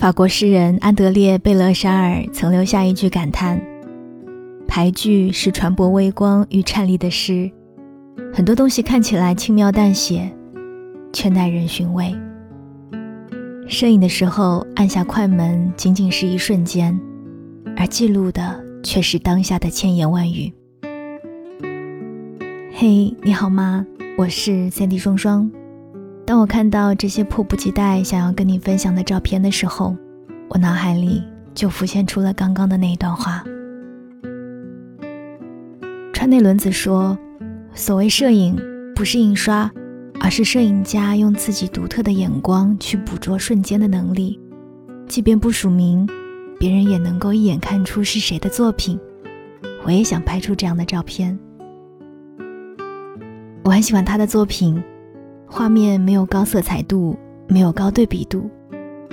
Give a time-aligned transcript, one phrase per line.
[0.00, 3.60] 法国诗人安德烈·贝勒沙尔曾留下一句感叹
[4.66, 7.50] ：“排句是传播微光与颤栗的诗，
[8.32, 10.32] 很多东西看起来轻描淡写，
[11.12, 12.14] 却耐人寻味。
[13.68, 16.98] 摄影的时候按下快门，仅仅是一瞬间，
[17.76, 20.50] 而记录的却是当下的千言万语。”
[22.72, 23.84] 嘿，你好吗？
[24.16, 25.50] 我是三 D 双双。
[26.30, 29.96] 当我看到这些迫不及待想要跟你分享的照片的时候，
[30.48, 31.24] 我脑海里
[31.56, 33.42] 就浮现出了刚刚的那一段话。
[36.12, 37.18] 川内伦子说
[37.74, 38.56] ：“所谓摄影，
[38.94, 39.68] 不是印刷，
[40.20, 44.38] 而是摄影家用自己独特的眼光去捕捉瞬间的能力。
[45.08, 46.08] 即便不署名，
[46.60, 48.96] 别人也能够一眼看出是谁的作品。
[49.82, 51.36] 我也想拍出这样的照片。
[53.64, 54.80] 我很喜欢他的作品。”
[55.52, 57.18] 画面没有高色彩度，
[57.48, 58.48] 没有高对比度，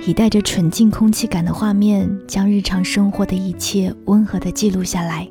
[0.06, 5.28] 以带着纯净空气感的画面，将日常生活的一切温和地记录下来。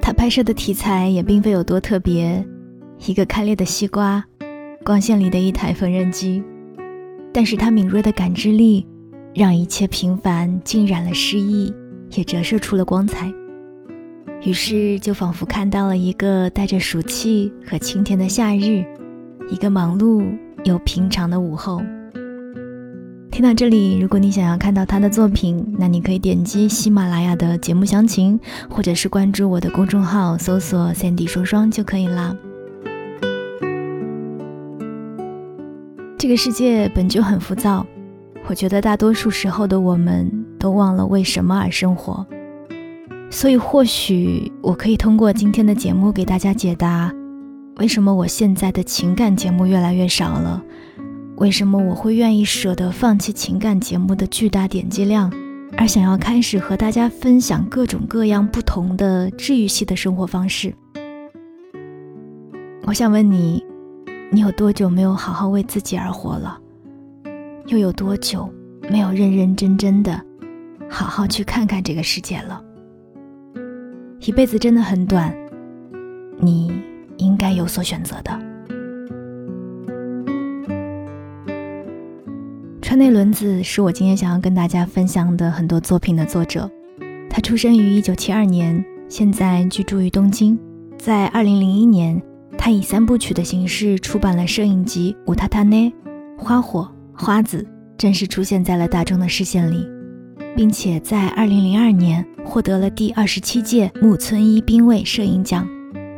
[0.00, 2.42] 他拍摄的题材也并非有多特别，
[3.06, 4.24] 一个开裂的西瓜，
[4.82, 6.42] 光线里的一台缝纫机，
[7.34, 8.86] 但是他敏锐的感知力，
[9.34, 11.70] 让一切平凡浸染了诗意，
[12.12, 13.30] 也折射出了光彩。
[14.46, 18.84] 于是，就仿佛看到了一个带着暑气和晴天的夏日，
[19.50, 20.24] 一个忙碌
[20.62, 21.82] 又平常的午后。
[23.32, 28.38] 听到这里，如果你想要看到他的作品，那你可以点击喜马拉雅的节目详情，
[28.70, 32.36] 或者是关注我的公众号，搜索 “Sandy 双双”就可以啦。
[36.16, 37.84] 这个世界本就很浮躁，
[38.46, 42.24] 我觉得大多数时候的我们都忘了为什么而生活。
[43.30, 47.12] 所以，或许我可以通过今天的节目给大家解答：
[47.76, 50.62] 为什么我现在的情感节目越来越少了？
[51.36, 55.30] 为什么我会愿意舍得放弃情感节目的巨大点击量，
[55.76, 60.72] 而想要开始和大家分享各种各样不同的治愈系的生活方式？
[62.86, 63.62] 我想问你：
[64.32, 66.58] 你有多久没有好好为自己而活了？
[67.66, 68.48] 又有多久
[68.88, 70.18] 没有认认真真的
[70.88, 72.62] 好好去看看这个世界了？
[74.26, 75.32] 一辈子真的很短，
[76.40, 76.72] 你
[77.16, 78.36] 应该有所选择的。
[82.82, 86.68] 川内伦子是我今天想要跟大家分享的很多作品的作者。
[87.30, 90.58] 他出生于一九七二年，现在居住于东京。
[90.98, 92.20] 在二零零一年，
[92.58, 95.88] 他以三部曲的形式出版了摄影集《乌塔塔内》，
[96.36, 97.64] 花火花子
[97.96, 99.86] 正式出现在了大众的视线里。
[100.56, 105.68] 并且在二零零二年获得了第二十七届木村一兵卫摄影奖，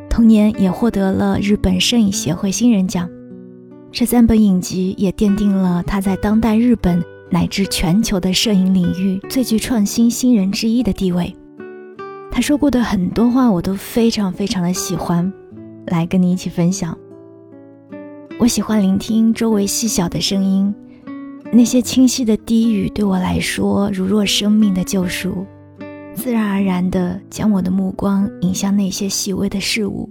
[0.08, 3.08] 同年也获得了日本摄影协会新人奖。
[3.90, 11.34] 这三本影集也奠定了他在当代日本乃至全球的摄影领域最具创新新人之一的地位。
[12.30, 15.32] 他说过的很多话我都非常非常的喜欢，
[15.86, 16.96] 来跟你一起分享。
[18.38, 20.72] 我喜欢聆听周围细小的声音。
[21.50, 25.46] 那些清晰的低语对我来说如若生命的救赎，
[26.14, 30.08] 自然而然地将我的目光引向那些细微的事物。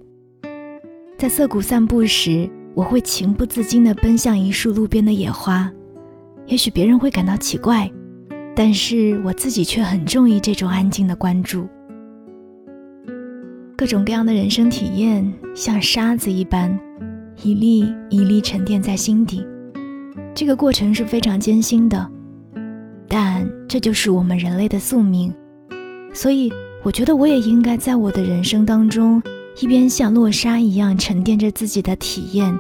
[1.16, 5.72] 在涩谷散步时，我会情不自禁地奔向一束路边的野花。
[6.48, 7.90] 也许别人会感到奇怪，
[8.56, 11.68] 但是我自己却很中意这种安静的关注。
[13.78, 16.80] 各种各样的人生体验像沙子一般，
[17.44, 19.46] 一粒一粒沉淀在心底。
[20.38, 22.08] 这个过程是非常艰辛的，
[23.08, 25.34] 但这就是我们人类的宿命。
[26.14, 26.54] 所以，
[26.84, 29.20] 我觉得我也应该在我的人生当中，
[29.60, 32.56] 一边像落沙一样沉淀着自己的体验，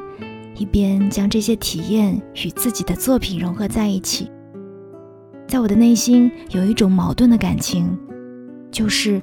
[0.56, 4.28] 一边将这些体验与自己的作品融合在一起。
[5.48, 7.96] 在我的内心有一种矛盾的感情，
[8.72, 9.22] 就是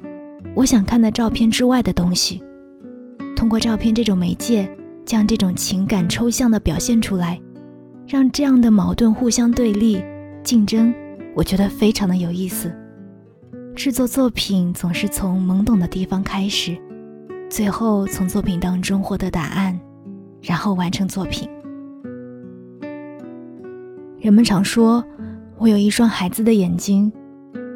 [0.55, 2.41] 我想看的照片之外的东西，
[3.35, 4.65] 通过照片这种媒介，
[5.05, 7.37] 将这种情感抽象的表现出来。
[8.07, 10.03] 让这样的矛盾互相对立、
[10.43, 10.93] 竞争，
[11.35, 12.71] 我觉得非常的有意思。
[13.75, 16.77] 制作作品总是从懵懂的地方开始，
[17.49, 19.77] 最后从作品当中获得答案，
[20.39, 21.49] 然后完成作品。
[24.19, 25.03] 人们常说
[25.57, 27.11] 我有一双孩子的眼睛，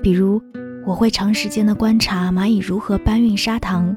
[0.02, 0.40] 比如
[0.86, 3.96] 我会长时间的观察蚂蚁如何搬运砂糖，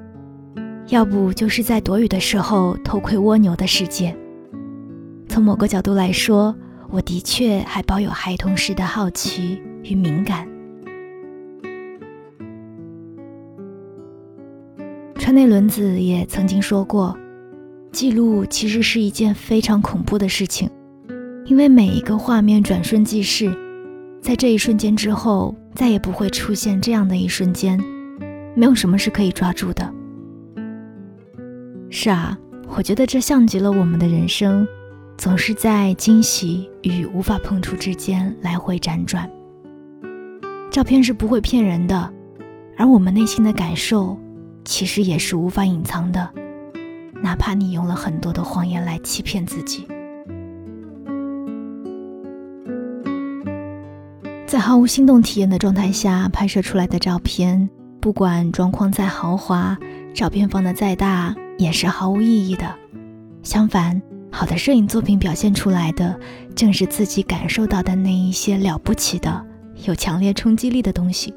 [0.88, 4.16] 要不就是在躲雨的时候偷窥蜗牛的世界。
[5.32, 6.54] 从某个角度来说，
[6.90, 10.46] 我的确还抱有孩童时的好奇与敏感。
[15.14, 17.16] 川内伦子也曾经说过，
[17.92, 20.68] 记录其实是一件非常恐怖的事情，
[21.46, 23.50] 因为每一个画面转瞬即逝，
[24.20, 27.82] 在这一瞬间之后，再也不会出现这样的一瞬间，
[28.54, 29.90] 没有什么是可以抓住的。
[31.88, 32.38] 是啊，
[32.76, 34.68] 我觉得这像极了我们的人生，
[35.16, 39.30] 总是在惊喜与无法碰触之间来回辗转。
[40.70, 42.12] 照片是不会骗人的，
[42.76, 44.18] 而我们内心的感受，
[44.64, 46.28] 其实也是无法隐藏的，
[47.22, 49.86] 哪怕你用了很多的谎言来欺骗自己。
[54.46, 57.70] 在毫无心动体验的状态下拍摄出来的照片，
[58.00, 59.78] 不管装框再豪华，
[60.12, 61.34] 照片放的再大。
[61.58, 62.74] 也是毫无意义的。
[63.44, 64.00] 相反，
[64.34, 66.18] 好的摄影作品表现出来的，
[66.56, 69.44] 正是自己感受到的那一些了不起的、
[69.84, 71.32] 有强烈冲击力的东西。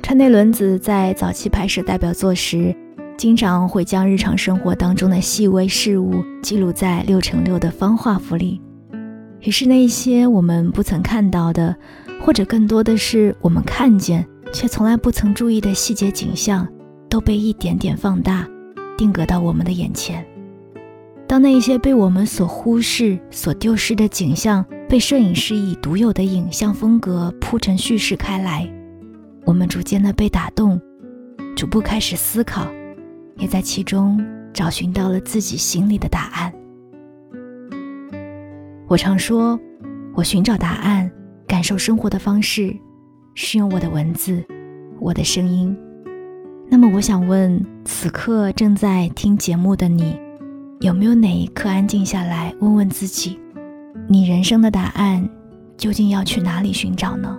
[0.00, 2.74] 川内伦子在早期拍摄代表作时，
[3.18, 8.60] 经常会将日常生活当中的细微事物记录在六乘六的方画幅里。
[9.40, 11.74] 于是，那一些我们不曾看到的，
[12.22, 16.66] 或者更多的是我们看见却从来不曾注意的细节景象，
[17.10, 18.46] 都被一点点放大。
[18.96, 20.24] 定格到我们的眼前。
[21.26, 28.70] 当那一些被我们所忽视、所丢失的景象，被摄影师以独有的影像风格铺陈叙事开来，
[29.44, 30.80] 我们逐渐的被打动，
[31.56, 32.66] 逐步开始思考，
[33.38, 36.52] 也在其中找寻到了自己心里的答案。
[38.86, 39.58] 我常说，
[40.14, 41.10] 我寻找答案、
[41.48, 42.76] 感受生活的方式，
[43.34, 44.44] 是用我的文字，
[45.00, 45.76] 我的声音。
[46.68, 50.16] 那么我想问，此刻正在听节目的你，
[50.80, 53.38] 有没有哪一刻安静下来，问问自己，
[54.08, 55.26] 你人生的答案
[55.76, 57.38] 究竟要去哪里寻找呢？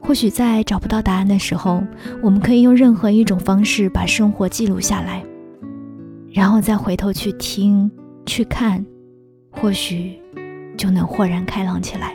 [0.00, 1.82] 或许在找不到答案的时候，
[2.22, 5.24] 我们可以用任何一种方式把生活记录下来，
[6.32, 7.90] 然后再回头去听、
[8.26, 8.84] 去看，
[9.50, 10.18] 或许
[10.76, 12.14] 就能豁然开朗起来。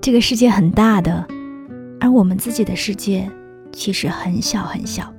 [0.00, 1.26] 这个世界很大的。
[2.00, 3.28] 而我们自己的世界
[3.72, 5.12] 其实很小很小，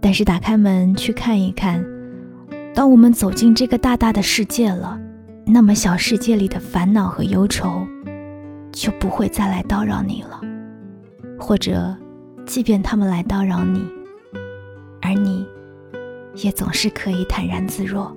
[0.00, 1.84] 但是打开门去看一看，
[2.74, 4.98] 当我们走进这个大大的世界了，
[5.46, 7.86] 那么小世界里的烦恼和忧愁
[8.72, 10.40] 就不会再来叨扰你了，
[11.38, 11.96] 或者，
[12.46, 13.82] 即便他们来叨扰你，
[15.02, 15.46] 而你
[16.36, 18.16] 也总是可以坦然自若。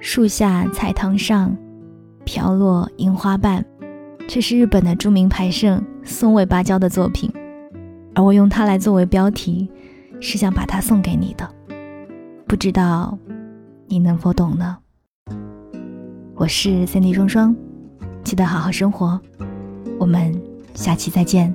[0.00, 1.56] 树下菜汤上。
[2.22, 3.64] 飘落樱花瓣，
[4.28, 7.28] 这是日本的著名牌圣松尾芭蕉的作品，
[8.20, 9.66] 而我用它来作为标题，
[10.20, 11.50] 是想把它送给你的。
[12.46, 13.16] 不知道
[13.86, 14.76] 你能否懂呢？
[16.34, 17.56] 我是三 D 双双，
[18.22, 19.18] 记得好好生活，
[19.98, 20.38] 我们
[20.74, 21.54] 下期再见。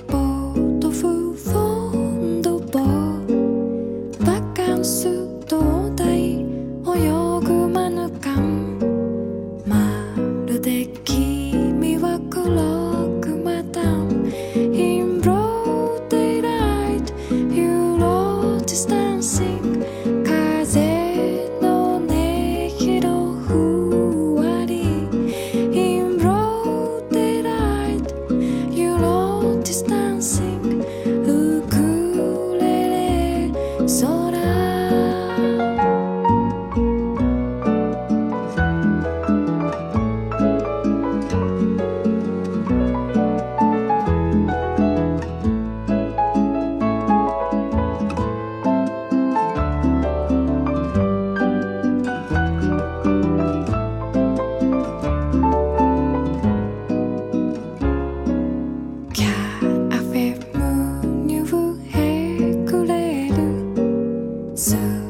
[64.53, 65.00] So